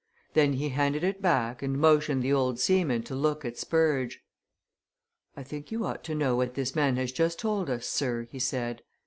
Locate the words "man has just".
6.75-7.37